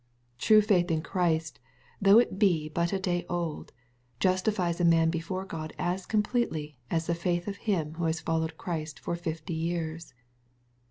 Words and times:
True 0.39 0.63
faith 0.63 0.89
in 0.89 1.03
Christ; 1.03 1.59
though 2.01 2.17
it 2.17 2.39
be 2.39 2.67
but 2.69 2.91
a 2.91 2.97
day 2.97 3.23
old, 3.29 3.71
justifies 4.19 4.81
a 4.81 4.83
man 4.83 5.11
before 5.11 5.45
God 5.45 5.73
as 5.77 6.07
completely 6.07 6.79
as 6.89 7.05
the 7.05 7.13
feith 7.13 7.45
of 7.45 7.57
him 7.69 7.93
who 7.93 8.05
has 8.05 8.19
followed 8.19 8.57
Christ 8.57 8.99
for 8.99 9.15
fifty 9.15 9.53
years. 9.53 10.15